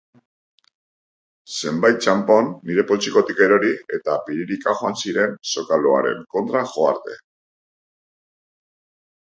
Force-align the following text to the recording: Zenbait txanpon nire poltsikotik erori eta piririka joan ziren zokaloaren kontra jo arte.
Zenbait 1.57 1.99
txanpon 2.05 2.49
nire 2.69 2.85
poltsikotik 2.93 3.43
erori 3.49 3.69
eta 3.99 4.17
piririka 4.31 4.75
joan 4.81 4.99
ziren 5.05 5.37
zokaloaren 5.53 6.27
kontra 6.37 6.67
jo 6.75 6.91
arte. 6.95 7.21